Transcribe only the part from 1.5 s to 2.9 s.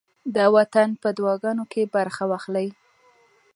کې برخه واخلئ.